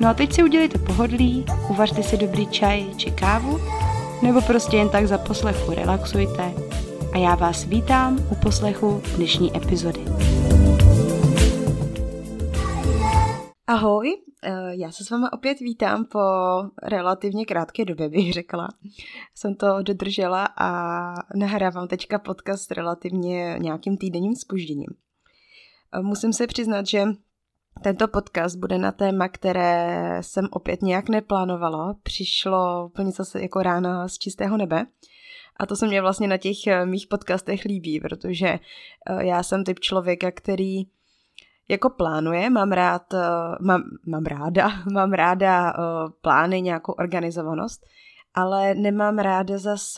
[0.00, 3.58] No a teď si udělejte pohodlí, uvařte si dobrý čaj či kávu,
[4.22, 6.54] nebo prostě jen tak za poslechu relaxujte
[7.12, 10.00] a já vás vítám u poslechu dnešní epizody.
[13.66, 16.20] Ahoj, eh, já se s váma opět vítám po
[16.82, 18.68] relativně krátké době, bych řekla.
[19.34, 20.68] Jsem to dodržela a
[21.36, 24.90] nahrávám teďka podcast relativně nějakým týdenním spožděním.
[25.94, 27.04] Eh, musím se přiznat, že
[27.82, 31.96] tento podcast bude na téma, které jsem opět nějak neplánovala.
[32.02, 34.86] Přišlo úplně zase jako rána z čistého nebe.
[35.56, 38.58] A to se mě vlastně na těch eh, mých podcastech líbí, protože
[39.18, 40.82] já jsem typ člověka, který
[41.68, 43.18] jako plánuje, mám rád, eh,
[43.60, 45.74] mám, mám ráda, mám ráda
[46.20, 47.86] plány, nějakou organizovanost,
[48.34, 49.94] ale nemám ráda zas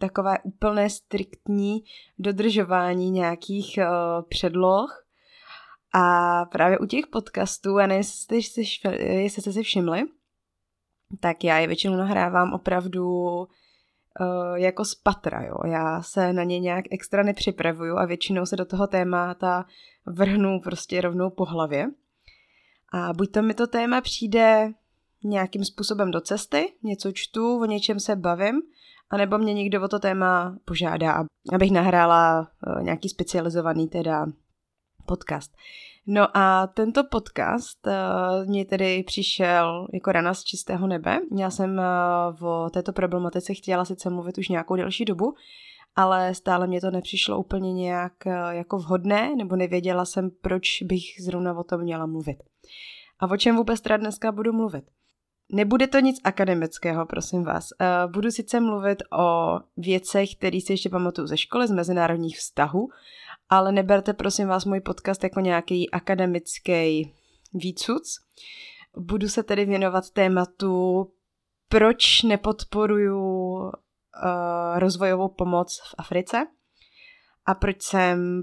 [0.00, 1.84] takové úplné striktní
[2.18, 3.78] dodržování nějakých
[4.28, 5.04] předloh.
[5.92, 10.02] A právě u těch podcastů, a nevím, jestli jste si všimli,
[11.20, 13.46] tak já je většinou nahrávám opravdu uh,
[14.54, 15.56] jako z patra, jo.
[15.66, 19.64] Já se na ně nějak extra nepřipravuju a většinou se do toho témata
[20.06, 21.90] vrhnu prostě rovnou po hlavě.
[22.92, 24.72] A buď to mi to téma přijde
[25.24, 28.62] nějakým způsobem do cesty, něco čtu, o něčem se bavím,
[29.10, 34.26] anebo mě někdo o to téma požádá, abych nahrála eh, nějaký specializovaný teda
[35.06, 35.56] podcast.
[36.06, 41.20] No a tento podcast uh, mě tedy přišel jako rana z čistého nebe.
[41.36, 41.80] Já jsem
[42.40, 45.34] uh, o této problematice chtěla sice mluvit už nějakou delší dobu,
[45.96, 51.02] ale stále mě to nepřišlo úplně nějak uh, jako vhodné, nebo nevěděla jsem, proč bych
[51.20, 52.36] zrovna o tom měla mluvit.
[53.20, 54.84] A o čem vůbec teda dneska budu mluvit?
[55.52, 57.68] Nebude to nic akademického, prosím vás.
[58.06, 62.88] Budu sice mluvit o věcech, které si ještě pamatuju ze školy, z mezinárodních vztahů,
[63.50, 67.14] ale neberte prosím vás můj podcast jako nějaký akademický
[67.54, 68.18] výcuc.
[68.96, 71.06] Budu se tedy věnovat tématu,
[71.68, 73.70] proč nepodporuju uh,
[74.76, 76.46] rozvojovou pomoc v Africe
[77.46, 78.42] a proč jsem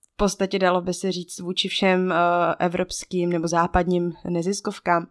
[0.00, 2.14] v podstatě dalo by se říct vůči všem uh,
[2.58, 5.06] evropským nebo západním neziskovkám,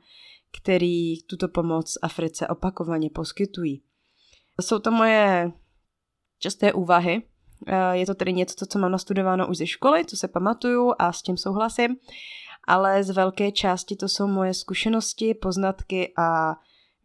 [0.62, 3.84] který tuto pomoc Africe opakovaně poskytují.
[4.62, 5.52] Jsou to moje
[6.40, 7.22] časté úvahy,
[7.92, 11.22] je to tedy něco, co mám nastudováno už ze školy, co se pamatuju a s
[11.22, 11.96] tím souhlasím,
[12.68, 16.56] ale z velké části to jsou moje zkušenosti, poznatky a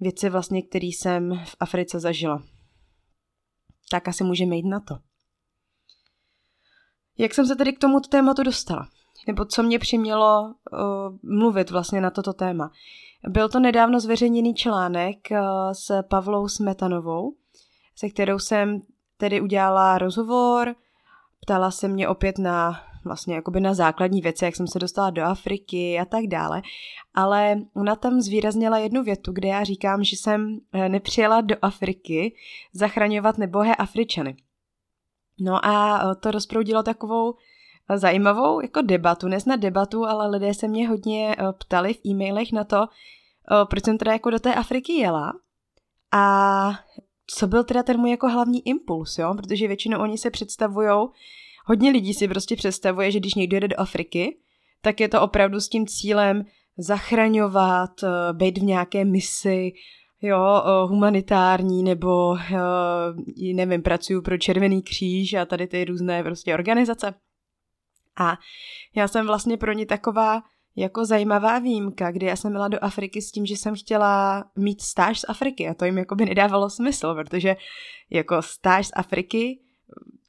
[0.00, 2.42] věci vlastně, které jsem v Africe zažila.
[3.90, 4.98] Tak asi můžeme jít na to.
[7.18, 8.88] Jak jsem se tedy k tomuto tématu dostala?
[9.26, 10.78] Nebo co mě přimělo uh,
[11.22, 12.70] mluvit vlastně na toto téma?
[13.28, 15.38] Byl to nedávno zveřejněný článek uh,
[15.72, 17.36] s Pavlou Smetanovou,
[17.96, 18.82] se kterou jsem
[19.18, 20.74] tedy udělala rozhovor,
[21.40, 25.22] ptala se mě opět na vlastně jakoby na základní věci, jak jsem se dostala do
[25.22, 26.62] Afriky a tak dále.
[27.14, 32.34] Ale ona tam zvýraznila jednu větu, kde já říkám, že jsem eh, nepřijela do Afriky
[32.72, 34.36] zachraňovat nebohé Afričany.
[35.40, 37.34] No a eh, to rozproudilo takovou
[37.90, 42.64] eh, zajímavou jako debatu, nesnad debatu, ale lidé se mě hodně ptali v e-mailech na
[42.64, 42.86] to,
[43.70, 45.32] proč jsem teda jako do té Afriky jela.
[46.12, 46.70] A
[47.30, 49.34] co byl teda ten můj jako hlavní impuls, jo?
[49.34, 51.10] Protože většinou oni se představujou,
[51.66, 54.38] hodně lidí si prostě představuje, že když někdo jede do Afriky,
[54.82, 56.44] tak je to opravdu s tím cílem
[56.78, 59.72] zachraňovat, eh, být v nějaké misi,
[60.22, 66.54] jo, eh, humanitární, nebo eh, nevím, pracuju pro Červený kříž a tady ty různé prostě
[66.54, 67.14] organizace.
[68.20, 68.36] A
[68.96, 70.42] já jsem vlastně pro ně taková
[70.78, 74.80] jako zajímavá výjimka, kdy já jsem byla do Afriky s tím, že jsem chtěla mít
[74.80, 77.56] stáž z Afriky a to jim jako by nedávalo smysl, protože
[78.10, 79.60] jako stáž z Afriky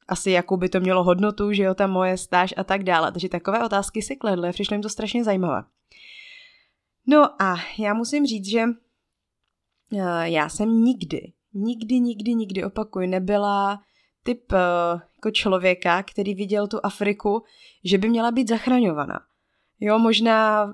[0.07, 3.11] asi jakou by to mělo hodnotu, že jo, ta moje stáž a tak dále.
[3.11, 5.63] Takže takové otázky si kledly, přišlo jim to strašně zajímavé.
[7.07, 8.63] No a já musím říct, že
[9.93, 13.79] eh, já jsem nikdy nikdy, nikdy, nikdy, opakuj, nebyla
[14.23, 17.43] typ uh, jako člověka, který viděl tu Afriku,
[17.83, 19.19] že by měla být zachraňovaná.
[19.79, 20.73] Jo, možná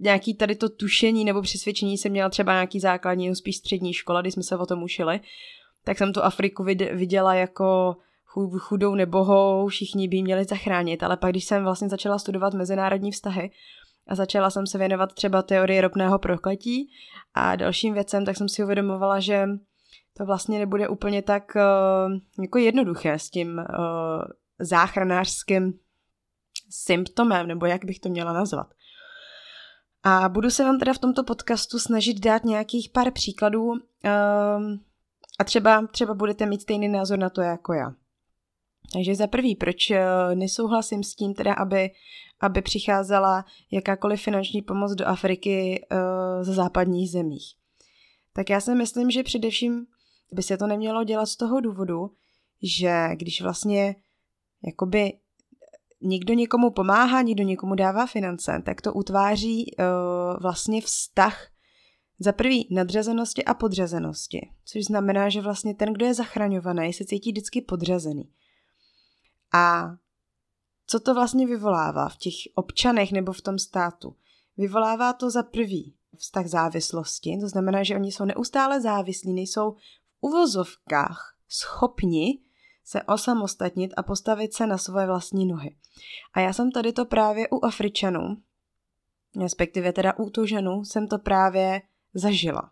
[0.00, 4.20] nějaký tady to tušení nebo přesvědčení jsem měla třeba nějaký základní, no spíš střední škola,
[4.20, 5.20] kdy jsme se o tom učili,
[5.84, 7.96] tak jsem tu Afriku viděla jako
[8.58, 13.50] chudou nebohou, všichni by měli zachránit, ale pak když jsem vlastně začala studovat mezinárodní vztahy
[14.06, 16.90] a začala jsem se věnovat třeba teorii ropného prokletí
[17.34, 19.46] a dalším věcem, tak jsem si uvědomovala, že
[20.16, 23.64] to vlastně nebude úplně tak uh, jako jednoduché s tím uh,
[24.58, 25.72] záchranářským
[26.74, 28.74] symptomem, nebo jak bych to měla nazvat.
[30.02, 33.78] A budu se vám teda v tomto podcastu snažit dát nějakých pár příkladů uh,
[35.38, 37.94] a třeba, třeba budete mít stejný názor na to jako já.
[38.92, 39.76] Takže za prvý, proč
[40.34, 41.90] nesouhlasím s tím teda, aby,
[42.40, 47.54] aby přicházela jakákoliv finanční pomoc do Afriky uh, ze západních zemích.
[48.32, 49.86] Tak já si myslím, že především
[50.32, 52.10] by se to nemělo dělat z toho důvodu,
[52.62, 53.96] že když vlastně
[54.66, 55.12] jakoby
[56.04, 59.84] někdo někomu pomáhá, někdo někomu dává finance, tak to utváří uh,
[60.42, 61.48] vlastně vztah
[62.18, 67.32] za prvý nadřazenosti a podřazenosti, což znamená, že vlastně ten, kdo je zachraňovaný, se cítí
[67.32, 68.30] vždycky podřazený.
[69.54, 69.94] A
[70.86, 74.16] co to vlastně vyvolává v těch občanech nebo v tom státu?
[74.56, 79.78] Vyvolává to za prvý vztah závislosti, to znamená, že oni jsou neustále závislí, nejsou v
[80.20, 82.43] uvozovkách schopni
[82.84, 85.76] se osamostatnit a postavit se na svoje vlastní nohy.
[86.34, 88.36] A já jsem tady to právě u Afričanů,
[89.40, 91.82] respektive teda u Tuženů, jsem to právě
[92.14, 92.70] zažila.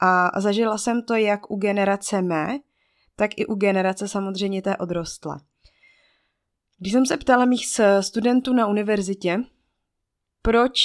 [0.00, 2.58] A zažila jsem to jak u generace mé,
[3.16, 5.40] tak i u generace samozřejmě té odrostlé.
[6.78, 7.66] Když jsem se ptala mých
[8.00, 9.38] studentů na univerzitě,
[10.42, 10.80] proč,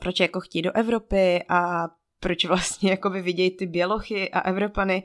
[0.00, 1.88] proč jako chtí do Evropy a
[2.20, 5.02] proč vlastně jako by vidějí ty bělochy a Evropany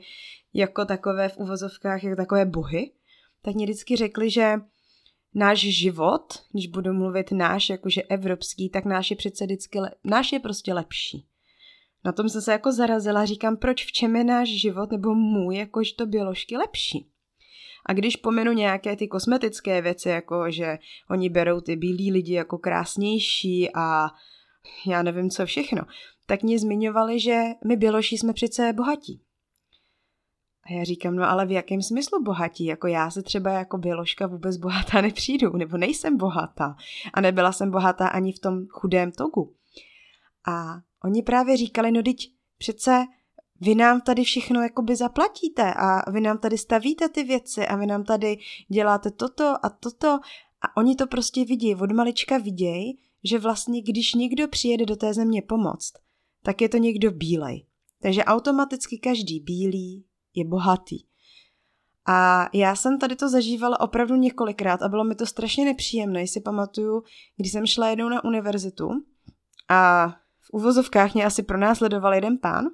[0.54, 2.92] jako takové v uvozovkách, jako takové bohy,
[3.42, 4.54] tak mě vždycky řekli, že
[5.34, 10.32] náš život, když budu mluvit náš, jakože evropský, tak náš je přece vždycky, le- náš
[10.32, 11.26] je prostě lepší.
[12.04, 15.56] Na tom jsem se jako zarazila, říkám, proč v čem je náš život nebo můj
[15.56, 17.10] jakožto běložky lepší.
[17.86, 20.78] A když pomenu nějaké ty kosmetické věci, jako že
[21.10, 24.08] oni berou ty bílí lidi jako krásnější a
[24.86, 25.82] já nevím co všechno,
[26.26, 29.22] tak mě zmiňovali, že my běloši jsme přece bohatí.
[30.70, 32.64] A já říkám, no ale v jakém smyslu bohatí?
[32.64, 36.76] Jako já se třeba jako běložka vůbec bohatá nepřijdu, nebo nejsem bohatá.
[37.14, 39.54] A nebyla jsem bohatá ani v tom chudém togu.
[40.48, 43.04] A oni právě říkali, no teď přece
[43.60, 47.86] vy nám tady všechno jakoby zaplatíte a vy nám tady stavíte ty věci a vy
[47.86, 48.38] nám tady
[48.68, 50.08] děláte toto a toto
[50.62, 55.14] a oni to prostě vidí, od malička vidějí, že vlastně když někdo přijede do té
[55.14, 55.92] země pomoct,
[56.42, 57.66] tak je to někdo bílej.
[58.02, 60.04] Takže automaticky každý bílý
[60.34, 60.98] je bohatý.
[62.08, 66.26] A já jsem tady to zažívala opravdu několikrát a bylo mi to strašně nepříjemné.
[66.26, 67.02] Si pamatuju,
[67.36, 68.90] když jsem šla jednou na univerzitu
[69.68, 70.08] a
[70.40, 72.66] v uvozovkách mě asi pronásledoval jeden pán,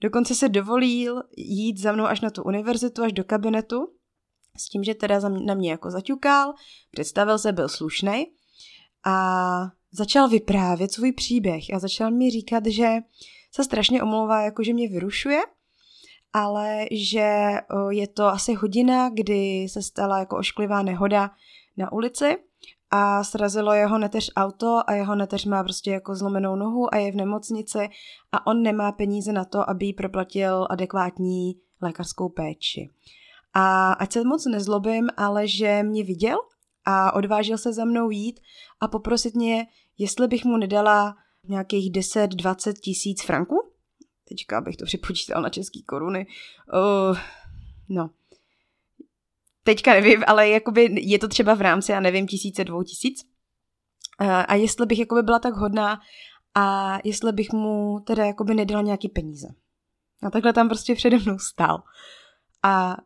[0.00, 3.92] Dokonce se dovolil jít za mnou až na tu univerzitu, až do kabinetu,
[4.56, 6.54] s tím, že teda na mě jako zaťukal,
[6.90, 8.26] představil se, byl slušný
[9.06, 9.62] a
[9.92, 12.98] začal vyprávět svůj příběh a začal mi říkat, že
[13.54, 15.40] se strašně omlouvá, jako že mě vyrušuje,
[16.32, 17.50] ale že
[17.90, 21.30] je to asi hodina, kdy se stala jako ošklivá nehoda
[21.76, 22.36] na ulici
[22.90, 27.12] a srazilo jeho neteř auto a jeho neteř má prostě jako zlomenou nohu a je
[27.12, 27.88] v nemocnici
[28.32, 32.90] a on nemá peníze na to, aby jí proplatil adekvátní lékařskou péči.
[33.54, 36.38] A ať se moc nezlobím, ale že mě viděl
[36.84, 38.40] a odvážil se za mnou jít
[38.80, 39.66] a poprosit mě,
[39.98, 41.16] jestli bych mu nedala
[41.48, 43.69] nějakých 10-20 tisíc franků.
[44.30, 46.26] Teďka abych to připočítal na české koruny.
[46.72, 47.18] Uh,
[47.88, 48.10] no,
[49.64, 53.24] teďka nevím, ale jakoby je to třeba v rámci, já nevím, tisíce, dvou tisíc.
[54.48, 56.00] A jestli bych jakoby byla tak hodná
[56.54, 59.48] a jestli bych mu teda jakoby nedala nějaký peníze.
[60.22, 61.82] A takhle tam prostě přede mnou stál.
[62.62, 62.96] A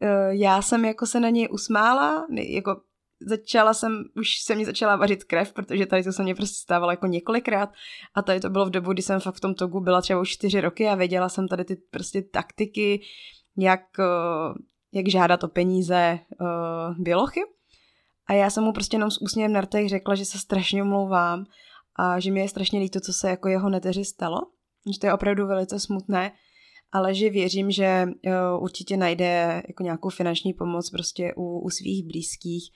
[0.00, 2.80] e, já jsem jako se na něj usmála, jako
[3.26, 6.92] začala jsem, už se mi začala vařit krev, protože tady to se mě prostě stávalo
[6.92, 7.70] jako několikrát
[8.14, 10.30] a tady to bylo v dobu, kdy jsem fakt v tom togu byla třeba už
[10.30, 13.00] čtyři roky a věděla jsem tady ty prostě taktiky,
[13.56, 14.04] jak e,
[14.92, 17.40] jak žádat o peníze uh, bělochy.
[18.26, 21.44] A já jsem mu prostě jenom s úsměvem na rtech řekla, že se strašně omlouvám
[21.96, 24.40] a že mi je strašně líto, co se jako jeho neteři stalo.
[24.92, 26.32] Že to je opravdu velice smutné,
[26.92, 32.06] ale že věřím, že uh, určitě najde jako nějakou finanční pomoc prostě u, u svých
[32.06, 32.70] blízkých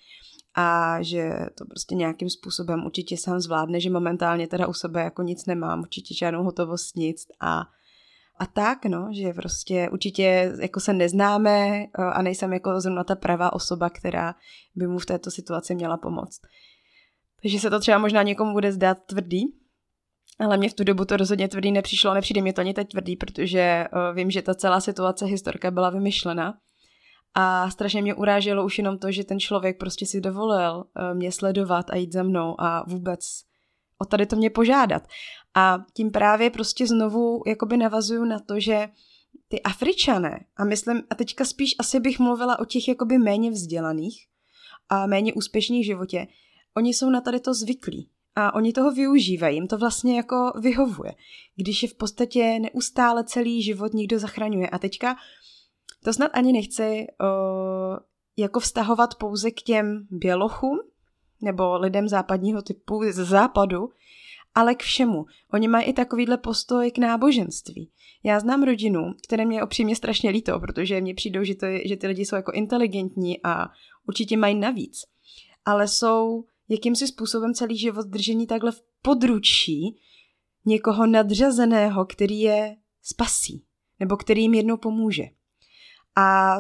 [0.55, 5.23] a že to prostě nějakým způsobem určitě sám zvládne, že momentálně teda u sebe jako
[5.23, 7.63] nic nemám, určitě žádnou hotovost nic a
[8.39, 13.15] a tak, no, že prostě určitě jako se neznáme eh, a nejsem jako zrovna ta
[13.15, 14.35] pravá osoba, která
[14.75, 16.41] by mu v této situaci měla pomoct.
[17.43, 19.45] Takže se to třeba možná někomu bude zdát tvrdý,
[20.39, 23.17] ale mě v tu dobu to rozhodně tvrdý nepřišlo, nepřijde mi to ani teď tvrdý,
[23.17, 26.59] protože uh, vím, že ta celá situace historka byla vymyšlena
[27.35, 31.33] a strašně mě uráželo už jenom to, že ten člověk prostě si dovolil uh, mě
[31.33, 33.21] sledovat a jít za mnou a vůbec
[33.99, 35.03] o tady to mě požádat.
[35.55, 38.89] A tím právě prostě znovu jakoby navazuju na to, že
[39.49, 44.27] ty Afričané, a myslím, a teďka spíš asi bych mluvila o těch jakoby méně vzdělaných
[44.89, 46.27] a méně úspěšných v životě,
[46.77, 51.13] oni jsou na tady to zvyklí a oni toho využívají, jim to vlastně jako vyhovuje,
[51.57, 54.69] když je v podstatě neustále celý život někdo zachraňuje.
[54.69, 55.17] A teďka
[56.05, 57.97] to snad ani nechci uh,
[58.37, 60.79] jako vztahovat pouze k těm bělochům
[61.43, 63.91] nebo lidem západního typu z západu,
[64.55, 65.27] ale k všemu.
[65.53, 67.91] Oni mají i takovýhle postoj k náboženství.
[68.25, 72.07] Já znám rodinu, které mě opřímně strašně líto, protože mně přijdou, že, to, že ty
[72.07, 73.69] lidi jsou jako inteligentní a
[74.09, 75.03] určitě mají navíc.
[75.65, 80.01] Ale jsou jakýmsi způsobem celý život držení takhle v područí
[80.67, 83.65] někoho nadřazeného, který je spasí,
[84.01, 85.25] nebo který jim jednou pomůže.
[86.17, 86.57] A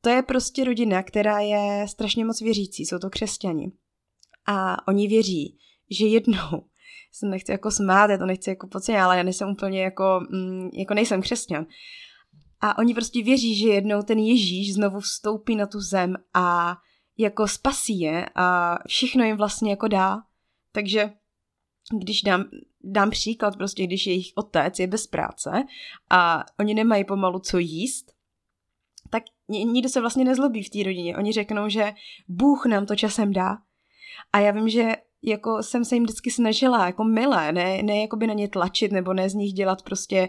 [0.00, 3.72] to je prostě rodina, která je strašně moc věřící, jsou to křesťani.
[4.46, 5.58] A oni věří,
[5.90, 6.64] že jednou,
[7.12, 10.68] se nechci jako smát, já to nechci jako podceňovat, ale já nejsem úplně jako, mm,
[10.72, 11.66] jako nejsem křesťan.
[12.60, 16.76] A oni prostě věří, že jednou ten Ježíš znovu vstoupí na tu zem a
[17.18, 20.22] jako spasí je a všechno jim vlastně jako dá.
[20.72, 21.10] Takže
[21.92, 22.44] když dám,
[22.84, 25.64] dám příklad, prostě když jejich otec je bez práce
[26.10, 28.12] a oni nemají pomalu co jíst,
[29.10, 31.16] tak nikdo se vlastně nezlobí v té rodině.
[31.16, 31.92] Oni řeknou, že
[32.28, 33.58] Bůh nám to časem dá.
[34.32, 38.16] A já vím, že jako jsem se jim vždycky snažila, jako milé, ne, ne jako
[38.16, 40.28] by na ně tlačit, nebo ne z nich dělat prostě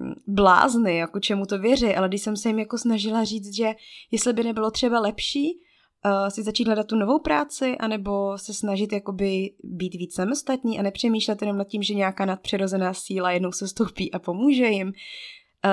[0.00, 3.74] mm, blázny, jako čemu to věří, ale když jsem se jim jako snažila říct, že
[4.10, 5.60] jestli by nebylo třeba lepší
[6.06, 10.82] uh, si začít hledat tu novou práci, anebo se snažit jakoby být víc samostatní a
[10.82, 14.92] nepřemýšlet jenom nad tím, že nějaká nadpřirozená síla jednou se stoupí a pomůže jim, uh,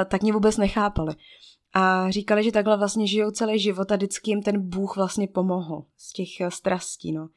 [0.06, 1.16] tak mě vůbec nechápali.
[1.74, 5.86] A říkali, že takhle vlastně žijou celý život a vždycky jim ten Bůh vlastně pomohl
[5.98, 7.28] z těch uh, strastí, no.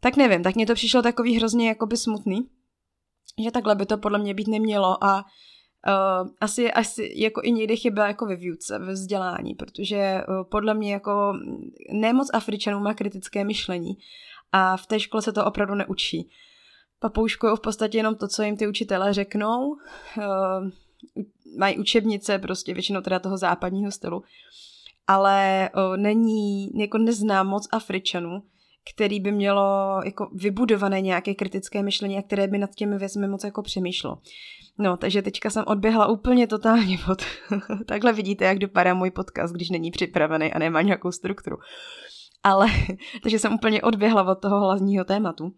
[0.00, 2.48] Tak nevím, tak mně to přišlo takový hrozně jakoby smutný,
[3.44, 5.24] že takhle by to podle mě být nemělo a
[5.88, 10.74] Uh, asi, asi jako i někdy chyba jako ve výuce, ve vzdělání, protože uh, podle
[10.74, 11.32] mě jako
[11.92, 13.98] nemoc Afričanů má kritické myšlení
[14.52, 16.30] a v té škole se to opravdu neučí.
[17.00, 19.76] Papouškují v podstatě jenom to, co jim ty učitelé řeknou, uh,
[21.58, 24.22] mají učebnice prostě většinou teda toho západního stylu,
[25.06, 28.42] ale uh, není, jako neznám moc Afričanů,
[28.94, 33.44] který by mělo jako vybudované nějaké kritické myšlení a které by nad těmi věcmi moc
[33.44, 34.18] jako přemýšlo.
[34.78, 37.22] No, takže teďka jsem odběhla úplně totálně od...
[37.86, 41.56] Takhle vidíte, jak dopadá můj podcast, když není připravený a nemá nějakou strukturu.
[42.42, 42.66] Ale,
[43.22, 45.52] takže jsem úplně odběhla od toho hlavního tématu.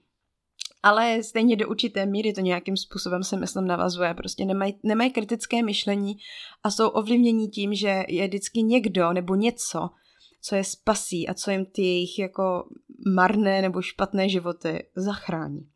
[0.83, 4.15] Ale stejně do určité míry to nějakým způsobem se myslím navazuje.
[4.15, 4.47] Prostě
[4.85, 6.17] nemají kritické myšlení
[6.63, 9.91] a jsou ovlivnění tím, že je vždycky někdo nebo něco,
[10.43, 12.69] co je spasí a co jim ty jejich jako
[13.15, 15.69] marné nebo špatné životy zachrání.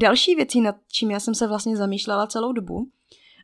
[0.00, 2.90] Další věcí, nad čím já jsem se vlastně zamýšlela celou dobu,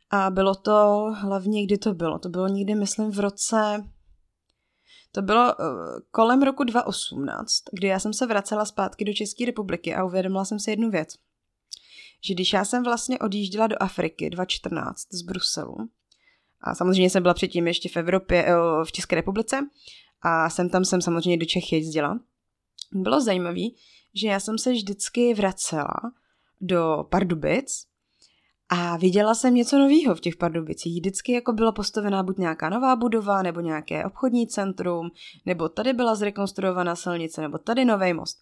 [0.09, 2.19] a bylo to hlavně, kdy to bylo.
[2.19, 3.83] To bylo někdy, myslím, v roce...
[5.11, 5.65] To bylo uh,
[6.11, 10.59] kolem roku 2018, kdy já jsem se vracela zpátky do České republiky a uvědomila jsem
[10.59, 11.15] si jednu věc.
[12.23, 15.75] Že když já jsem vlastně odjížděla do Afriky 2014 z Bruselu,
[16.61, 19.67] a samozřejmě jsem byla předtím ještě v Evropě, uh, v České republice,
[20.21, 22.19] a jsem tam jsem samozřejmě do Čech jezdila,
[22.91, 23.65] bylo zajímavé,
[24.13, 25.95] že já jsem se vždycky vracela
[26.61, 27.87] do Pardubic
[28.69, 30.93] a viděla jsem něco nového v těch Pardubicích.
[30.93, 35.09] Vždycky jako byla postavená buď nějaká nová budova, nebo nějaké obchodní centrum,
[35.45, 38.37] nebo tady byla zrekonstruovaná silnice, nebo tady nový most.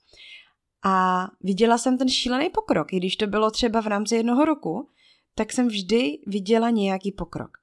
[0.85, 4.89] A viděla jsem ten šílený pokrok, i když to bylo třeba v rámci jednoho roku,
[5.35, 7.57] tak jsem vždy viděla nějaký pokrok.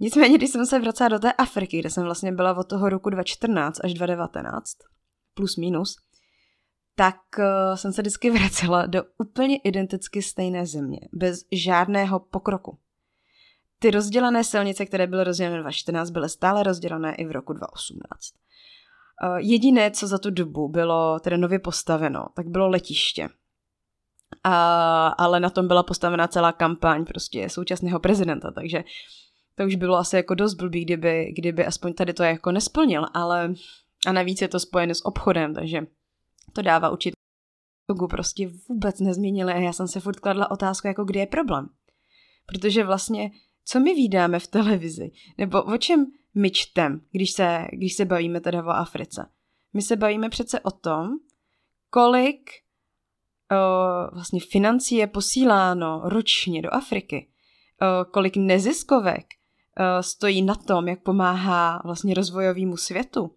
[0.00, 3.10] Nicméně, když jsem se vracela do té Afriky, kde jsem vlastně byla od toho roku
[3.10, 4.70] 2014 až 2019,
[5.34, 5.96] plus minus,
[6.94, 12.78] tak uh, jsem se vždycky vracela do úplně identicky stejné země, bez žádného pokroku.
[13.78, 18.42] Ty rozdělané silnice, které byly rozdělené v 2014, byly stále rozdělené i v roku 2018.
[19.24, 23.28] Uh, jediné, co za tu dobu bylo tedy nově postaveno, tak bylo letiště.
[24.44, 28.84] A, ale na tom byla postavena celá kampaň prostě současného prezidenta, takže
[29.54, 33.54] to už bylo asi jako dost blbý, kdyby, kdyby aspoň tady to jako nesplnil, ale
[34.06, 35.80] a navíc je to spojené s obchodem, takže
[36.52, 37.16] to dává určitě
[38.10, 41.68] prostě vůbec nezměnili a já jsem se furt kladla otázku, jako kde je problém.
[42.46, 43.30] Protože vlastně,
[43.64, 45.10] co my vídáme v televizi?
[45.38, 49.30] Nebo o čem my čtem, když se, když se bavíme teda o Africe?
[49.72, 51.10] My se bavíme přece o tom,
[51.90, 52.50] kolik
[53.52, 57.28] uh, vlastně financí je posíláno ročně do Afriky,
[57.82, 63.30] uh, kolik neziskovek uh, stojí na tom, jak pomáhá vlastně rozvojovému světu,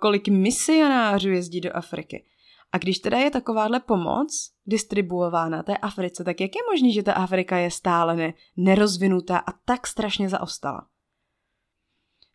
[0.00, 2.24] kolik misionářů jezdí do Afriky.
[2.72, 7.12] A když teda je takováhle pomoc distribuována té Africe, tak jak je možné, že ta
[7.12, 10.86] Afrika je stále ne, nerozvinutá a tak strašně zaostala?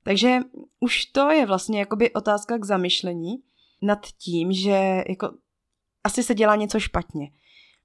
[0.04, 0.40] Takže
[0.80, 3.36] už to je vlastně jakoby otázka k zamyšlení
[3.82, 5.32] nad tím, že jako
[6.04, 7.32] asi se dělá něco špatně.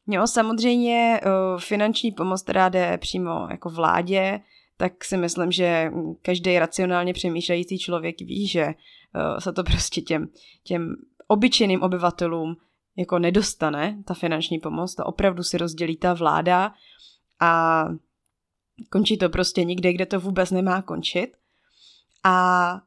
[0.07, 1.21] Jo, samozřejmě
[1.59, 4.40] finanční pomoc, která jde přímo jako vládě,
[4.76, 5.90] tak si myslím, že
[6.23, 8.66] každý racionálně přemýšlející člověk ví, že
[9.38, 10.28] se to prostě těm,
[10.62, 12.57] těm obyčejným obyvatelům
[12.97, 16.75] jako nedostane, ta finanční pomoc, to opravdu si rozdělí ta vláda
[17.40, 17.85] a
[18.90, 21.37] končí to prostě nikde, kde to vůbec nemá končit.
[22.25, 22.81] A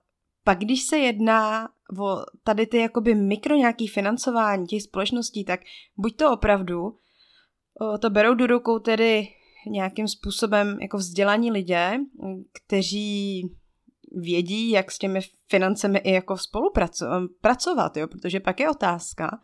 [0.43, 5.59] pak když se jedná o tady ty jakoby mikro nějaký financování těch společností, tak
[5.97, 6.97] buď to opravdu
[7.99, 9.27] to berou do rukou tedy
[9.67, 11.99] nějakým způsobem jako vzdělaní lidé,
[12.53, 13.43] kteří
[14.11, 15.19] vědí, jak s těmi
[15.49, 19.39] financemi i jako spolupracovat, jo, protože pak je otázka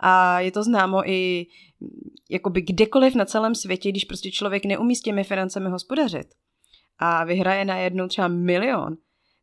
[0.00, 1.46] a je to známo i
[2.30, 6.26] jakoby kdekoliv na celém světě, když prostě člověk neumí s těmi financemi hospodařit
[6.98, 8.96] a vyhraje na jednu třeba milion,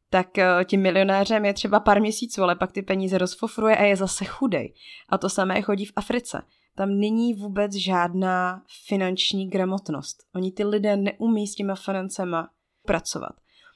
[0.10, 3.96] tak eh, tím milionářem je třeba pár měsíců, ale pak ty peníze rozfofruje a je
[3.96, 4.74] zase chudej.
[5.10, 6.42] A to samé chodí v Africe.
[6.78, 10.18] Tam není vůbec žádná finanční gramotnost.
[10.36, 12.50] Oni ty lidé neumí s těma financema
[12.86, 13.32] pracovat.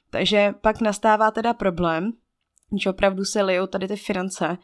[0.10, 2.14] Takže pak nastává teda problém,
[2.82, 4.58] že opravdu se lijou tady ty finance eh,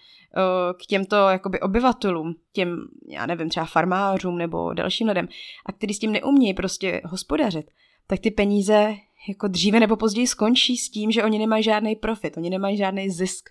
[0.73, 2.77] k těmto jakoby obyvatelům, těm,
[3.09, 5.27] já nevím, třeba farmářům nebo dalším lidem,
[5.65, 7.71] a kteří s tím neumějí prostě hospodařit,
[8.07, 8.95] tak ty peníze
[9.29, 13.09] jako dříve nebo později skončí s tím, že oni nemají žádný profit, oni nemají žádný
[13.09, 13.49] zisk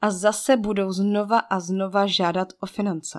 [0.00, 3.18] a zase budou znova a znova žádat o finance.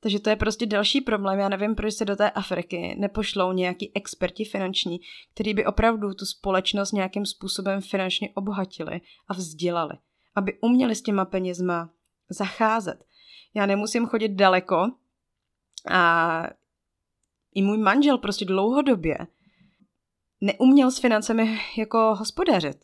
[0.00, 1.38] Takže to je prostě další problém.
[1.38, 4.98] Já nevím, proč se do té Afriky nepošlou nějaký experti finanční,
[5.34, 9.94] kteří by opravdu tu společnost nějakým způsobem finančně obohatili a vzdělali,
[10.34, 11.90] aby uměli s těma penězma
[12.28, 13.04] zacházet.
[13.54, 14.76] Já nemusím chodit daleko
[15.90, 16.42] a
[17.54, 19.18] i můj manžel prostě dlouhodobě
[20.40, 22.76] neuměl s financemi jako hospodařit.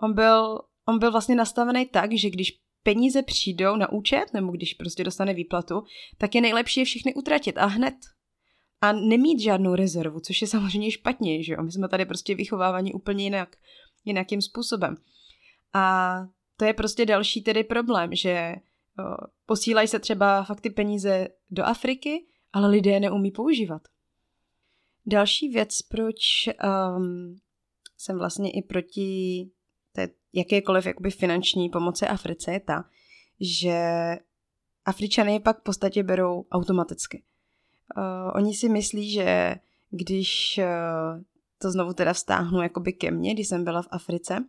[0.00, 4.74] On byl, on byl vlastně nastavený tak, že když peníze přijdou na účet, nebo když
[4.74, 5.82] prostě dostane výplatu,
[6.18, 7.94] tak je nejlepší je všechny utratit a hned.
[8.80, 11.62] A nemít žádnou rezervu, což je samozřejmě špatně, že jo?
[11.62, 13.56] My jsme tady prostě vychovávaní úplně jinak,
[14.04, 14.96] jinakým způsobem.
[15.74, 16.16] A
[16.56, 18.54] to je prostě další tedy problém, že
[19.46, 23.82] posílají se třeba fakt ty peníze do Afriky, ale lidé neumí používat.
[25.06, 26.16] Další věc, proč
[26.96, 27.36] um,
[27.98, 29.50] jsem vlastně i proti
[30.34, 32.84] jakékoliv jakoby finanční pomoci Africe je ta,
[33.40, 33.78] že
[34.84, 37.22] Afričany pak v podstatě berou automaticky.
[37.96, 39.54] Uh, oni si myslí, že
[39.90, 41.22] když uh,
[41.58, 44.44] to znovu teda vztáhnu jakoby ke mně, když jsem byla v Africe,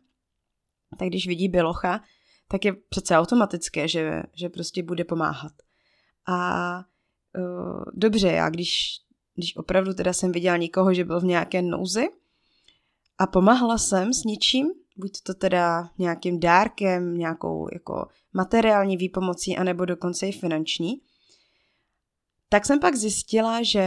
[0.99, 2.01] tak když vidí Bilocha,
[2.47, 5.51] tak je přece automatické, že, že prostě bude pomáhat.
[6.27, 6.77] A
[7.37, 12.07] uh, dobře, já když když opravdu teda jsem viděla někoho, že byl v nějaké nouzi
[13.17, 19.85] a pomáhala jsem s ničím, buď to teda nějakým dárkem, nějakou jako materiální výpomocí, anebo
[19.85, 21.01] dokonce i finanční,
[22.49, 23.85] tak jsem pak zjistila, že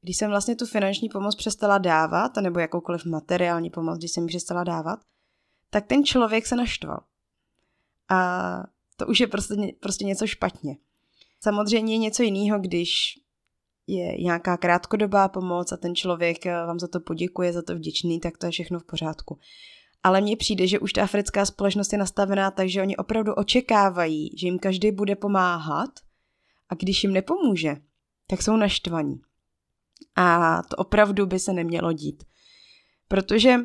[0.00, 4.28] když jsem vlastně tu finanční pomoc přestala dávat, nebo jakoukoliv materiální pomoc, když jsem ji
[4.28, 5.00] přestala dávat,
[5.70, 7.00] tak ten člověk se naštval.
[8.08, 8.62] A
[8.96, 10.76] to už je prostě, prostě něco špatně.
[11.40, 13.18] Samozřejmě je něco jiného, když
[13.86, 18.38] je nějaká krátkodobá pomoc a ten člověk vám za to poděkuje, za to vděčný, tak
[18.38, 19.38] to je všechno v pořádku.
[20.02, 24.30] Ale mně přijde, že už ta africká společnost je nastavená tak, že oni opravdu očekávají,
[24.36, 25.90] že jim každý bude pomáhat
[26.68, 27.76] a když jim nepomůže,
[28.26, 29.20] tak jsou naštvaní.
[30.16, 32.24] A to opravdu by se nemělo dít.
[33.08, 33.56] Protože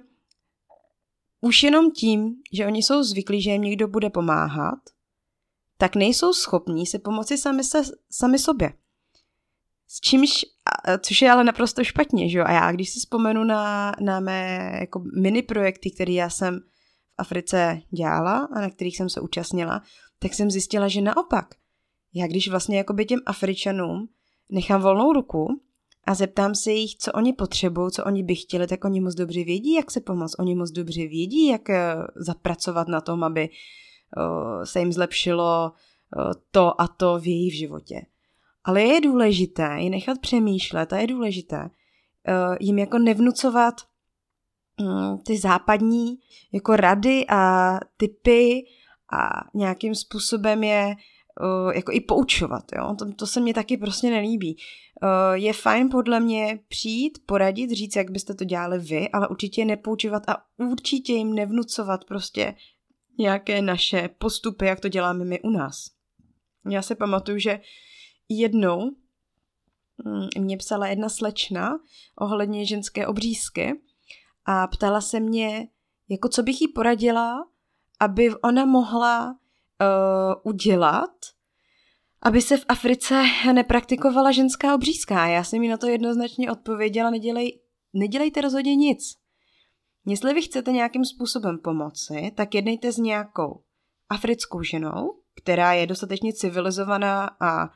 [1.42, 4.80] už jenom tím, že oni jsou zvyklí, že jim někdo bude pomáhat,
[5.78, 8.74] tak nejsou schopní si pomoci sami, se, sami sobě.
[9.88, 10.30] S čímž,
[11.00, 12.46] což je ale naprosto špatně, že jo?
[12.48, 16.64] A já, když si vzpomenu na, na mé jako mini projekty, které já jsem v
[17.18, 19.82] Africe dělala a na kterých jsem se účastnila,
[20.20, 21.46] tak jsem zjistila, že naopak,
[22.14, 24.10] já když vlastně jakoby těm Afričanům
[24.50, 25.62] nechám volnou ruku
[26.08, 29.44] a zeptám se jich, co oni potřebují, co oni by chtěli, tak oni moc dobře
[29.44, 30.40] vědí, jak se pomoct.
[30.40, 36.34] Oni moc dobře vědí, jak eh, zapracovat na tom, aby eh, se jim zlepšilo eh,
[36.52, 38.02] to a to v jejich životě.
[38.66, 43.76] Ale je důležité je nechat přemýšlet a je důležité uh, jim jako nevnucovat
[44.80, 46.18] um, ty západní
[46.54, 48.66] jako rady a typy
[49.14, 50.96] a nějakým způsobem je
[51.42, 52.96] uh, jako i poučovat, jo.
[53.00, 54.58] To, to se mně taky prostě nelíbí.
[55.04, 59.66] Uh, je fajn podle mě přijít, poradit, říct, jak byste to dělali vy, ale určitě
[59.66, 62.56] nepoučovat a určitě jim nevnucovat prostě
[63.20, 65.86] nějaké naše postupy, jak to děláme my u nás.
[66.70, 67.60] Já se pamatuju, že
[68.30, 68.92] jednou
[70.06, 71.80] mm, mě psala jedna slečna
[72.20, 73.82] ohledně ženské obřízky
[74.46, 75.68] a ptala se mě,
[76.10, 77.48] jako co bych jí poradila,
[78.00, 81.16] aby ona mohla uh, udělat,
[82.22, 85.28] aby se v Africe nepraktikovala ženská obřízka.
[85.28, 87.62] Já jsem mi na to jednoznačně odpověděla, nedělej,
[87.94, 89.16] nedělejte rozhodně nic.
[90.06, 93.64] Jestli vy chcete nějakým způsobem pomoci, tak jednejte s nějakou
[94.10, 97.70] africkou ženou, která je dostatečně civilizovaná a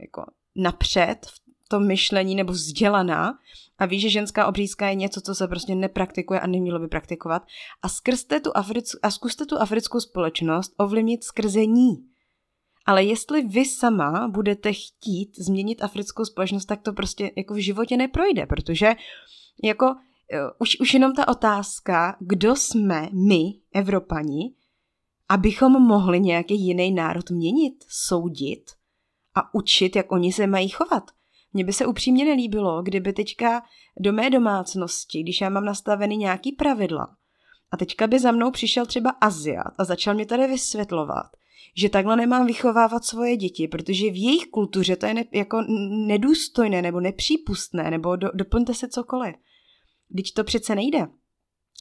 [0.00, 0.24] jako
[0.56, 1.26] napřed
[1.64, 3.38] v tom myšlení nebo vzdělaná
[3.78, 7.42] a ví, že ženská obřízka je něco, co se prostě nepraktikuje a nemělo by praktikovat
[7.82, 12.04] a, skrzte tu Afric- a zkuste tu africkou společnost ovlivnit skrze ní.
[12.86, 17.96] Ale jestli vy sama budete chtít změnit africkou společnost, tak to prostě jako v životě
[17.96, 18.94] neprojde, protože
[19.64, 19.94] jako
[20.58, 23.42] už, už jenom ta otázka, kdo jsme my,
[23.74, 24.54] Evropani,
[25.28, 28.70] abychom mohli nějaký jiný národ měnit, soudit
[29.34, 31.10] a učit, jak oni se mají chovat.
[31.52, 33.62] Mně by se upřímně nelíbilo, kdyby teďka
[34.00, 37.16] do mé domácnosti, když já mám nastaveny nějaký pravidla,
[37.72, 41.26] a teďka by za mnou přišel třeba Aziat a začal mě tady vysvětlovat,
[41.76, 45.64] že takhle nemám vychovávat svoje děti, protože v jejich kultuře to je ne, jako
[46.06, 49.34] nedůstojné nebo nepřípustné, nebo do, doplňte se cokoliv.
[50.08, 51.06] Když to přece nejde.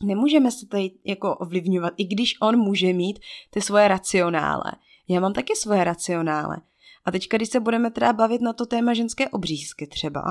[0.04, 4.72] Nemůžeme se tady jako ovlivňovat, i když on může mít ty svoje racionále.
[5.08, 6.58] Já mám taky svoje racionále.
[7.06, 10.24] A teďka, když se budeme teda bavit na to téma ženské obřízky třeba,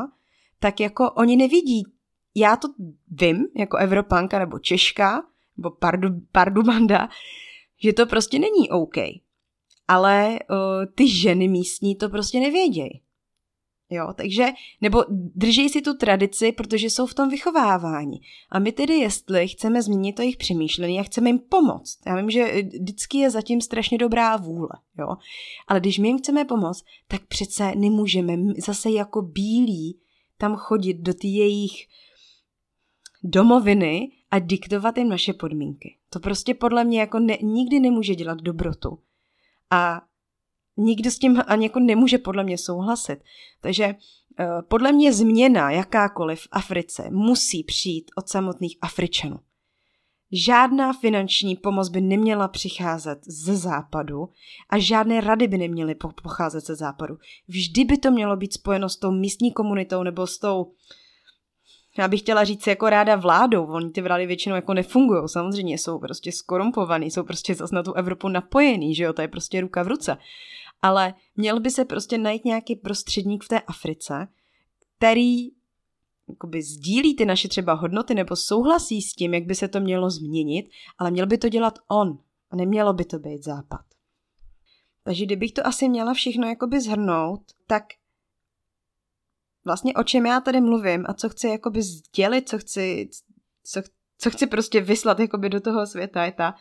[0.60, 1.82] tak jako oni nevidí,
[2.34, 2.68] já to
[3.10, 5.22] vím, jako Evropanka nebo Češka,
[5.56, 7.08] nebo pardu, pardubanda,
[7.82, 8.96] že to prostě není OK.
[9.88, 10.56] Ale uh,
[10.94, 13.02] ty ženy místní to prostě nevědějí.
[13.90, 14.46] Jo, takže,
[14.80, 18.20] nebo drží si tu tradici, protože jsou v tom vychovávání.
[18.50, 22.30] A my tedy, jestli chceme změnit to jejich přemýšlení a chceme jim pomoct, já vím,
[22.30, 25.16] že vždycky je zatím strašně dobrá vůle, jo,
[25.68, 29.98] ale když my jim chceme pomoct, tak přece nemůžeme zase jako bílí
[30.38, 31.72] tam chodit do ty jejich
[33.24, 35.96] domoviny a diktovat jim naše podmínky.
[36.10, 38.98] To prostě podle mě jako ne, nikdy nemůže dělat dobrotu.
[39.70, 40.02] A
[40.78, 43.18] nikdo s tím ani jako nemůže podle mě souhlasit.
[43.60, 49.38] Takže uh, podle mě změna jakákoliv v Africe musí přijít od samotných Afričanů.
[50.32, 54.28] Žádná finanční pomoc by neměla přicházet ze západu
[54.70, 57.18] a žádné rady by neměly pocházet ze západu.
[57.48, 60.72] Vždy by to mělo být spojeno s tou místní komunitou nebo s tou,
[61.98, 65.98] já bych chtěla říct jako ráda vládou, oni ty vlády většinou jako nefungují, samozřejmě jsou
[65.98, 69.82] prostě skorumpovaný, jsou prostě zase na tu Evropu napojený, že jo, to je prostě ruka
[69.82, 70.16] v ruce
[70.82, 74.28] ale měl by se prostě najít nějaký prostředník v té Africe,
[74.96, 75.50] který
[76.28, 80.10] jakoby sdílí ty naše třeba hodnoty nebo souhlasí s tím, jak by se to mělo
[80.10, 82.18] změnit, ale měl by to dělat on
[82.50, 83.80] a nemělo by to být západ.
[85.02, 87.84] Takže kdybych to asi měla všechno jakoby zhrnout, tak
[89.64, 93.10] vlastně o čem já tady mluvím a co chci jakoby sdělit, co chci,
[93.64, 93.82] co,
[94.18, 96.54] co chci prostě vyslat jakoby do toho světa je ta,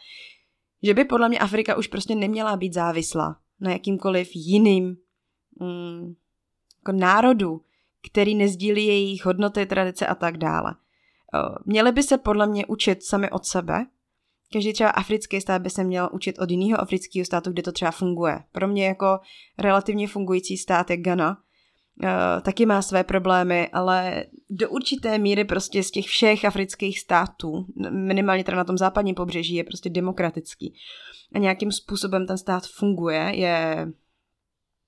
[0.84, 4.98] že by podle mě Afrika už prostě neměla být závislá na jakýmkoliv jiným
[5.60, 6.14] mm,
[6.78, 7.62] jako národu,
[8.12, 10.76] který nezdílí jejich hodnoty, tradice a tak dále.
[11.66, 13.86] Měli by se podle mě učit sami od sebe.
[14.54, 17.92] Každý třeba africký stát by se měl učit od jiného afrického státu, kde to třeba
[17.92, 18.44] funguje.
[18.52, 19.20] Pro mě jako
[19.58, 21.38] relativně fungující stát je Ghana.
[22.42, 28.44] Taky má své problémy, ale do určité míry prostě z těch všech afrických států, minimálně
[28.44, 30.74] teda na tom západním pobřeží, je prostě demokratický
[31.36, 33.88] a nějakým způsobem ten stát funguje, je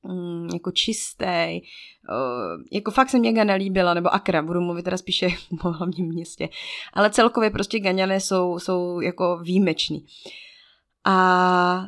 [0.04, 1.62] mm, jako čistý,
[2.10, 5.28] uh, jako fakt se mě Ghana líbila, nebo Akra, budu mluvit teda spíše
[5.64, 6.50] o hlavním městě,
[6.94, 10.06] ale celkově prostě Ghaňané jsou, jsou jako výjimeční.
[11.06, 11.88] A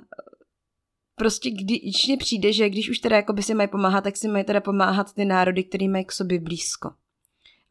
[1.15, 4.27] prostě když mě přijde, že když už teda jako by si mají pomáhat, tak si
[4.27, 6.91] mají teda pomáhat ty národy, který mají k sobě blízko.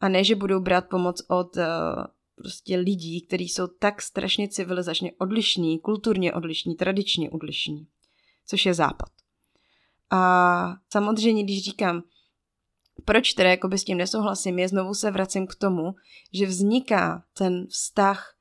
[0.01, 1.63] A ne, že budou brát pomoc od uh,
[2.43, 7.87] prostě lidí, kteří jsou tak strašně civilizačně odlišní, kulturně odlišní, tradičně odlišní,
[8.47, 9.09] což je západ.
[10.11, 12.03] A samozřejmě, když říkám,
[13.05, 15.95] proč teda jako s tím nesouhlasím, je znovu se vracím k tomu,
[16.33, 18.37] že vzniká ten vztah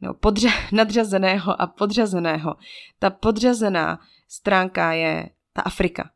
[0.00, 2.56] no, podře- nadřazeného a podřazeného.
[2.98, 6.10] Ta podřazená stránka je ta Afrika,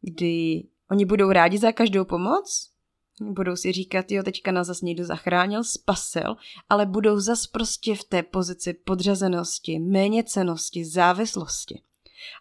[0.00, 2.70] kdy oni budou rádi za každou pomoc,
[3.20, 6.36] Budou si říkat, jo, teďka nás zase někdo zachránil, spasil,
[6.68, 11.82] ale budou zas prostě v té pozici podřazenosti, méněcenosti, závislosti.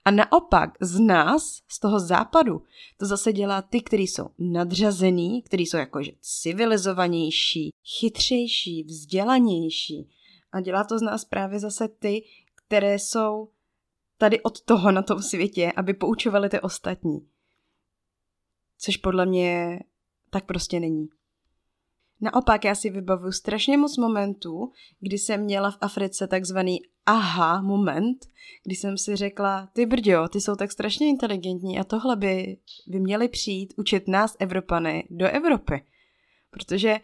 [0.05, 2.63] A naopak z nás, z toho západu,
[2.97, 10.09] to zase dělá ty, kteří jsou nadřazený, kteří jsou jakože civilizovanější, chytřejší, vzdělanější.
[10.51, 12.23] A dělá to z nás právě zase ty,
[12.55, 13.49] které jsou
[14.17, 17.27] tady od toho na tom světě, aby poučovali ty ostatní.
[18.79, 19.79] Což podle mě
[20.29, 21.07] tak prostě není.
[22.21, 28.17] Naopak já si vybavuju strašně moc momentů, kdy jsem měla v Africe takzvaný aha moment,
[28.63, 32.99] kdy jsem si řekla, ty brďo, ty jsou tak strašně inteligentní a tohle by, by
[32.99, 35.83] měli přijít učit nás Evropany do Evropy.
[36.51, 36.99] Protože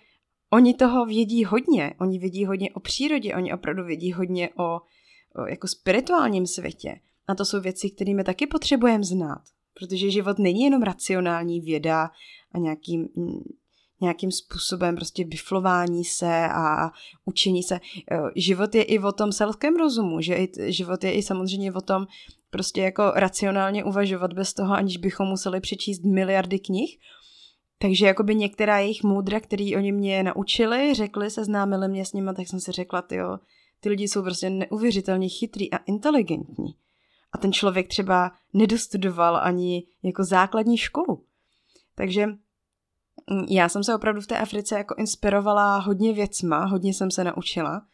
[0.49, 4.79] oni toho vědí hodně, oni vědí hodně o přírodě, oni opravdu vědí hodně o,
[5.35, 6.99] o jako spirituálním světě.
[7.27, 9.41] A to jsou věci, kterými taky potřebujeme znát.
[9.79, 12.09] Protože život není jenom racionální věda
[12.53, 13.07] a nějakým
[14.01, 16.91] nějakým způsobem prostě vyflování se a
[17.25, 17.79] učení se.
[18.35, 22.07] Život je i o tom selském rozumu, že i, život je i samozřejmě o tom
[22.49, 26.99] prostě jako racionálně uvažovat bez toho, aniž bychom museli přečíst miliardy knih.
[27.79, 32.47] Takže jakoby některá jejich moudra, který oni mě naučili, řekli, seznámili mě s nimi, tak
[32.47, 33.39] jsem si řekla, tyjo,
[33.79, 36.75] ty lidi jsou prostě neuvěřitelně chytrý a inteligentní.
[37.31, 41.23] A ten člověk třeba nedostudoval ani jako základní školu.
[41.95, 42.27] Takže
[43.49, 47.85] já jsem se opravdu v té Africe jako inspirovala hodně věcma, hodně jsem se naučila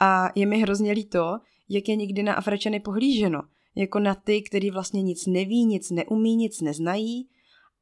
[0.00, 3.42] a je mi hrozně líto, jak je nikdy na Afričany pohlíženo.
[3.74, 7.28] Jako na ty, kteří vlastně nic neví, nic neumí, nic neznají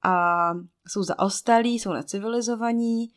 [0.02, 0.50] a
[0.88, 3.10] jsou zaostalí, jsou necivilizovaní.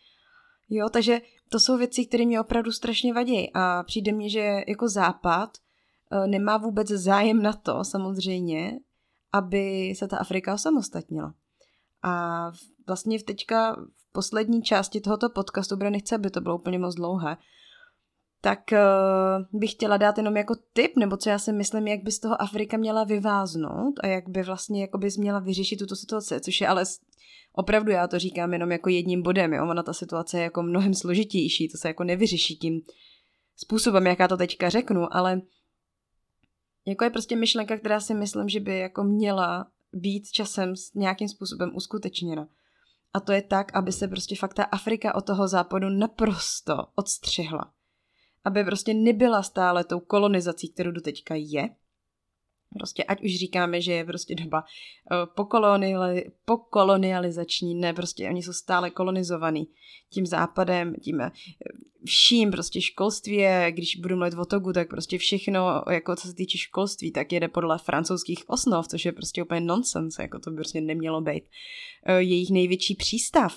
[0.70, 4.90] Jo, takže to jsou věci, které mě opravdu strašně vadí a přijde mi, že jako
[4.90, 5.58] západ
[6.12, 8.80] eh, nemá vůbec zájem na to, samozřejmě,
[9.34, 11.34] aby se ta Afrika osamostatnila.
[12.08, 12.52] A
[12.88, 16.96] vlastně v teďka v poslední části tohoto podcastu, bude nechce, aby to bylo úplně moc
[16.96, 17.38] dlouhé,
[18.42, 22.12] tak uh, bych chtěla dát jenom jako tip, nebo co já si myslím, jak by
[22.12, 26.40] z toho Afrika měla vyváznout a jak by vlastně jako by měla vyřešit tuto situaci,
[26.40, 26.84] což je ale
[27.54, 30.94] opravdu já to říkám jenom jako jedním bodem, jo, ona ta situace je jako mnohem
[30.94, 32.82] složitější, to se jako nevyřeší tím
[33.56, 35.42] způsobem, jak já to teďka řeknu, ale
[36.86, 39.68] jako je prostě myšlenka, která si myslím, že by jako měla
[40.00, 42.48] být časem nějakým způsobem uskutečněna.
[43.14, 47.74] A to je tak, aby se prostě fakt ta Afrika od toho západu naprosto odstřihla.
[48.44, 51.70] Aby prostě nebyla stále tou kolonizací, kterou do teďka je,
[52.74, 54.64] Prostě ať už říkáme, že je prostě doba
[55.36, 59.68] pokoloniali, pokolonializační, ne, prostě oni jsou stále kolonizovaný
[60.10, 61.30] tím západem, tím uh,
[62.06, 66.34] vším, prostě školství je, když budu mluvit o Togu, tak prostě všechno, jako co se
[66.34, 70.56] týče školství, tak jede podle francouzských osnov, což je prostě úplně nonsens, jako to by
[70.56, 71.44] prostě nemělo být.
[72.10, 73.54] Uh, jejich největší přístav,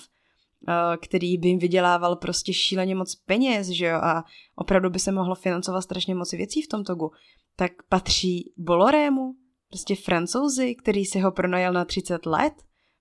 [1.01, 4.23] který by jim vydělával prostě šíleně moc peněz, že jo, a
[4.55, 7.11] opravdu by se mohlo financovat strašně moc věcí v tom Togu
[7.55, 9.33] tak patří Bolorému,
[9.69, 12.53] prostě francouzi, který si ho pronajal na 30 let,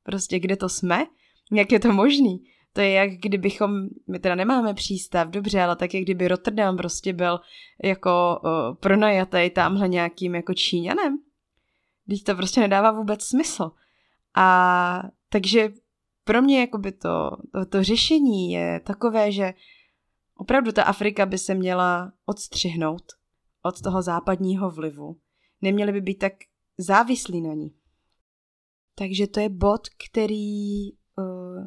[0.02, 1.06] prostě kde to jsme,
[1.52, 2.44] jak je to možný.
[2.72, 7.12] To je jak kdybychom, my teda nemáme přístav, dobře, ale tak jak kdyby Rotterdam prostě
[7.12, 7.40] byl
[7.84, 11.18] jako uh, pronajatý tamhle nějakým jako Číňanem.
[12.08, 13.70] Teď to prostě nedává vůbec smysl.
[14.34, 15.72] A takže
[16.24, 19.54] pro mě jakoby to, to, to řešení je takové, že
[20.34, 23.02] opravdu ta Afrika by se měla odstřihnout
[23.62, 25.16] od toho západního vlivu.
[25.62, 26.32] Neměli by být tak
[26.78, 27.74] závislí na ní.
[28.94, 31.66] Takže to je bod, který uh,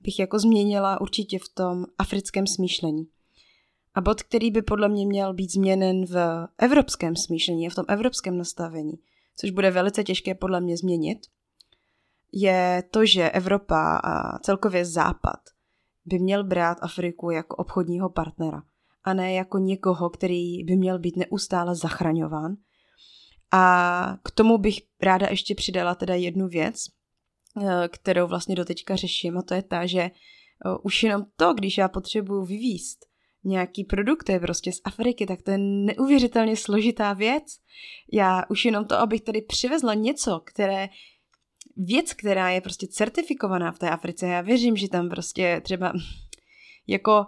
[0.00, 3.08] bych jako změnila určitě v tom africkém smýšlení.
[3.94, 6.16] A bod, který by podle mě měl být změněn v
[6.58, 8.92] evropském smýšlení a v tom evropském nastavení,
[9.36, 11.18] což bude velice těžké podle mě změnit,
[12.34, 15.40] je to, že Evropa a celkově Západ
[16.04, 18.62] by měl brát Afriku jako obchodního partnera
[19.04, 22.56] a ne jako někoho, který by měl být neustále zachraňován.
[23.52, 26.84] A k tomu bych ráda ještě přidala teda jednu věc,
[27.62, 30.10] eh, kterou vlastně doteďka řeším a to je ta, že eh,
[30.82, 32.98] už jenom to, když já potřebuju vyvíst
[33.44, 37.44] nějaký produkt, je prostě z Afriky, tak to je neuvěřitelně složitá věc.
[38.12, 40.88] Já už jenom to, abych tady přivezla něco, které
[41.76, 45.92] věc, která je prostě certifikovaná v té Africe, já věřím, že tam prostě třeba
[46.86, 47.26] jako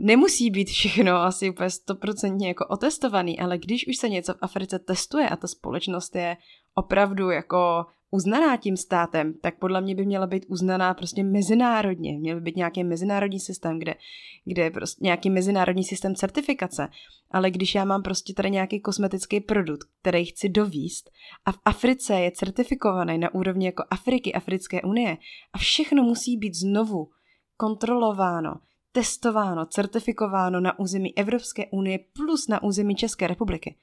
[0.00, 4.78] nemusí být všechno asi úplně stoprocentně jako otestovaný, ale když už se něco v Africe
[4.78, 6.36] testuje a ta společnost je
[6.74, 12.18] opravdu jako uznaná tím státem, tak podle mě by měla být uznaná prostě mezinárodně.
[12.18, 13.94] Měl by být nějaký mezinárodní systém, kde,
[14.44, 16.88] kde prostě nějaký mezinárodní systém certifikace.
[17.30, 21.10] Ale když já mám prostě tady nějaký kosmetický produkt, který chci dovíst
[21.44, 25.16] a v Africe je certifikovaný na úrovni jako Afriky, Africké unie
[25.52, 27.08] a všechno musí být znovu
[27.56, 28.54] kontrolováno,
[28.92, 33.76] testováno, certifikováno na území Evropské unie plus na území České republiky,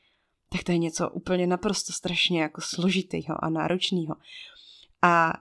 [0.51, 4.15] tak to je něco úplně naprosto strašně jako složitýho a náročného.
[5.01, 5.33] A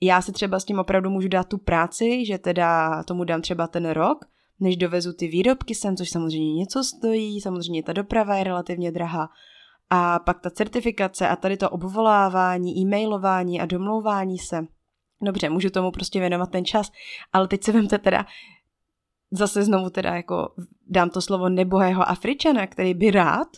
[0.00, 3.66] já si třeba s tím opravdu můžu dát tu práci, že teda tomu dám třeba
[3.66, 4.24] ten rok,
[4.60, 9.28] než dovezu ty výrobky sem, což samozřejmě něco stojí, samozřejmě ta doprava je relativně drahá,
[9.90, 14.66] a pak ta certifikace a tady to obvolávání, e-mailování a domlouvání se.
[15.22, 16.92] Dobře, můžu tomu prostě věnovat ten čas,
[17.32, 18.26] ale teď se vemte teda
[19.30, 20.54] zase znovu teda jako
[20.88, 23.48] dám to slovo nebohého Afričana, který by rád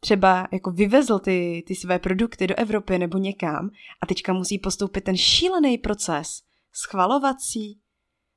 [0.00, 3.70] třeba jako vyvezl ty, ty své produkty do Evropy nebo někam
[4.02, 6.42] a teďka musí postoupit ten šílený proces
[6.72, 7.80] schvalovací.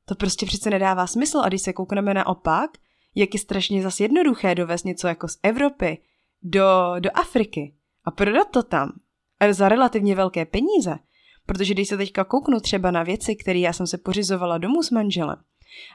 [0.05, 2.71] To prostě přece nedává smysl a když se koukneme naopak,
[3.15, 5.97] jak je strašně zase jednoduché dovést něco jako z Evropy
[6.43, 8.91] do, do Afriky a prodat to tam
[9.39, 10.95] a za relativně velké peníze.
[11.45, 14.91] Protože když se teďka kouknu třeba na věci, které já jsem se pořizovala domů s
[14.91, 15.37] manželem,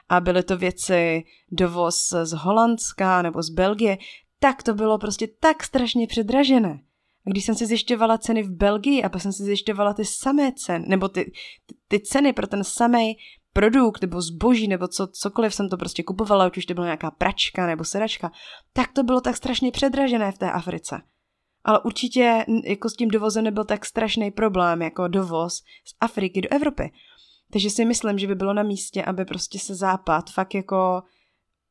[0.09, 3.97] a byly to věci dovoz z Holandska nebo z Belgie,
[4.39, 6.79] tak to bylo prostě tak strašně předražené.
[7.27, 10.51] A když jsem si zjišťovala ceny v Belgii a pak jsem si zjišťovala ty samé
[10.51, 11.31] ceny, nebo ty,
[11.87, 13.15] ty, ceny pro ten samý
[13.53, 17.11] produkt nebo zboží nebo co, cokoliv jsem to prostě kupovala, ať už to byla nějaká
[17.11, 18.31] pračka nebo sedačka,
[18.73, 21.01] tak to bylo tak strašně předražené v té Africe.
[21.63, 26.49] Ale určitě jako s tím dovozem nebyl tak strašný problém jako dovoz z Afriky do
[26.51, 26.91] Evropy.
[27.53, 31.03] Takže si myslím, že by bylo na místě, aby prostě se Západ fakt jako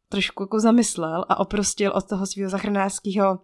[0.08, 3.38] trošku jako zamyslel a oprostil od toho svého zachranářského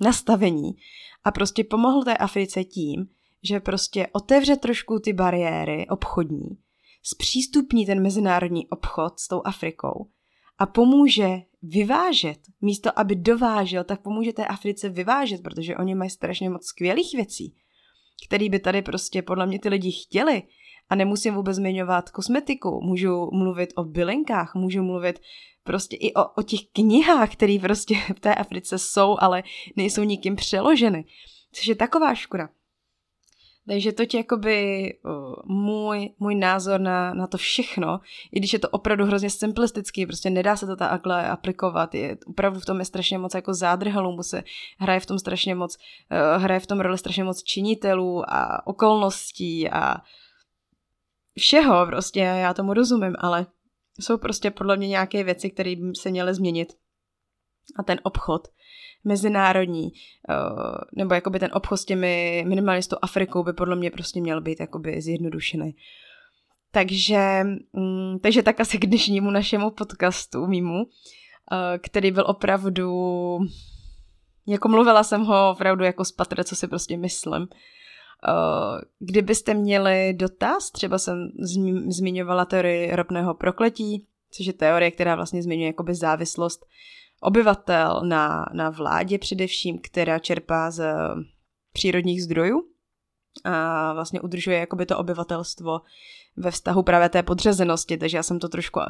[0.00, 0.76] nastavení
[1.24, 3.08] a prostě pomohl té Africe tím,
[3.42, 6.58] že prostě otevře trošku ty bariéry obchodní,
[7.02, 10.08] zpřístupní ten mezinárodní obchod s tou Afrikou
[10.58, 12.38] a pomůže vyvážet.
[12.60, 17.54] Místo, aby dovážel, tak pomůže té Africe vyvážet, protože oni mají strašně moc skvělých věcí,
[18.26, 20.42] které by tady prostě podle mě ty lidi chtěli.
[20.90, 25.20] A nemusím vůbec zmiňovat kosmetiku, můžu mluvit o bylinkách, můžu mluvit
[25.64, 29.42] prostě i o, o těch knihách, které prostě v té Africe jsou, ale
[29.76, 31.04] nejsou nikým přeloženy.
[31.52, 32.48] Což je taková škoda.
[33.68, 34.92] Takže to je jakoby
[35.44, 38.00] můj, můj názor na, na to všechno,
[38.32, 42.60] i když je to opravdu hrozně simplistický, prostě nedá se to takhle aplikovat, je, opravdu
[42.60, 44.44] v tom je strašně moc jako zádrhelů, mu se
[44.78, 49.70] hraje v tom strašně moc, uh, hraje v tom roli strašně moc činitelů a okolností
[49.70, 49.96] a
[51.38, 53.46] všeho prostě, já tomu rozumím, ale
[54.00, 56.72] jsou prostě podle mě nějaké věci, které by se měly změnit.
[57.78, 58.48] A ten obchod
[59.04, 59.92] mezinárodní,
[60.28, 64.20] uh, nebo jakoby ten obchod s těmi minimálně s tou Afrikou by podle mě prostě
[64.20, 65.76] měl být jakoby zjednodušený.
[66.70, 67.42] Takže,
[67.72, 70.88] um, takže tak asi k dnešnímu našemu podcastu mimo, uh,
[71.82, 72.90] který byl opravdu,
[74.46, 77.48] jako mluvila jsem ho opravdu jako z patra, co si prostě myslím.
[78.28, 81.28] Uh, kdybyste měli dotaz, třeba jsem
[81.88, 86.66] zmiňovala teorii ropného prokletí, což je teorie, která vlastně zmiňuje jakoby závislost
[87.20, 90.84] obyvatel na, na vládě především, která čerpá z
[91.72, 92.62] přírodních zdrojů
[93.44, 95.80] a vlastně udržuje jakoby to obyvatelstvo
[96.36, 98.80] ve vztahu právě té podřazenosti, takže já jsem to trošku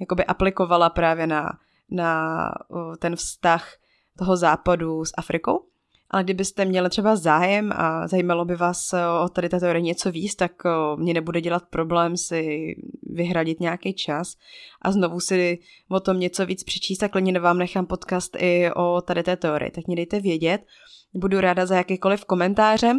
[0.00, 1.58] jakoby aplikovala právě na,
[1.90, 2.50] na
[2.98, 3.72] ten vztah
[4.18, 5.64] toho západu s Afrikou.
[6.10, 8.94] Ale kdybyste měli třeba zájem a zajímalo by vás
[9.24, 10.52] o tady této teorie něco víc, tak
[10.96, 14.36] mě nebude dělat problém si vyhradit nějaký čas
[14.82, 19.00] a znovu si o tom něco víc přečíst a klidně vám nechám podcast i o
[19.00, 19.70] tady té teorii.
[19.70, 20.60] Tak mě dejte vědět.
[21.14, 22.92] Budu ráda za jakýkoliv komentáře.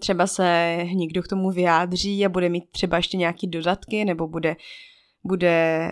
[0.00, 4.56] Třeba se někdo k tomu vyjádří a bude mít třeba ještě nějaký dodatky nebo bude
[5.24, 5.88] bude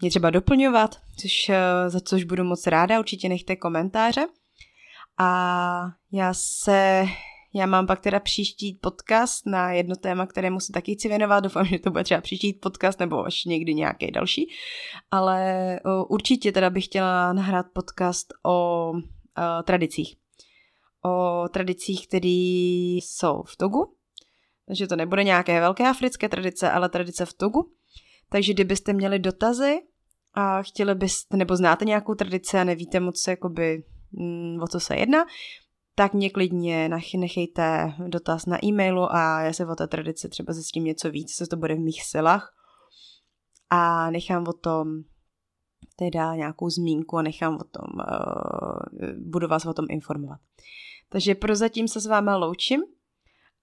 [0.00, 1.50] mě třeba doplňovat, což,
[1.88, 4.26] za což budu moc ráda, určitě nechte komentáře.
[5.18, 7.06] A já se,
[7.54, 11.40] já mám pak teda příští podcast na jedno téma, kterému se taky chci věnovat.
[11.40, 14.50] Doufám, že to bude třeba příští podcast nebo až někdy nějaký další.
[15.10, 18.92] Ale určitě teda bych chtěla nahrát podcast o, o
[19.62, 20.16] tradicích.
[21.04, 23.92] O tradicích, které jsou v Togu.
[24.66, 27.72] Takže to nebude nějaké velké africké tradice, ale tradice v Togu.
[28.28, 29.78] Takže kdybyste měli dotazy
[30.34, 33.82] a chtěli byste, nebo znáte nějakou tradici a nevíte moc, jakoby,
[34.62, 35.24] o co se jedná,
[35.94, 40.84] tak mě klidně nechejte dotaz na e-mailu a já se o té tradici třeba zjistím
[40.84, 42.54] něco víc, co to bude v mých silách
[43.70, 44.88] a nechám o tom
[45.96, 50.38] teda nějakou zmínku a nechám o tom, uh, budu vás o tom informovat.
[51.08, 52.80] Takže prozatím se s váma loučím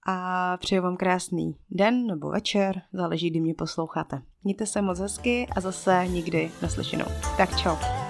[0.06, 4.22] a přeju vám krásný den nebo večer, záleží, kdy mě posloucháte.
[4.44, 7.06] Mějte se moc hezky a zase nikdy naslyšenou.
[7.36, 8.03] Tak čau.